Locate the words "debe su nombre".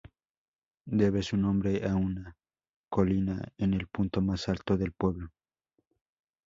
0.87-1.87